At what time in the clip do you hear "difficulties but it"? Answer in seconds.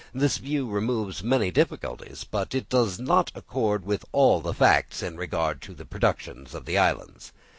1.51-2.69